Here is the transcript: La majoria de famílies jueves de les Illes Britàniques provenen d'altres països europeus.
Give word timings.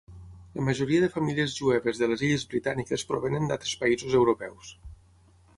La 0.59 0.63
majoria 0.67 1.01
de 1.03 1.09
famílies 1.17 1.53
jueves 1.59 2.01
de 2.03 2.09
les 2.13 2.25
Illes 2.29 2.45
Britàniques 2.55 3.07
provenen 3.13 3.49
d'altres 3.53 3.77
països 3.85 4.21
europeus. 4.23 4.77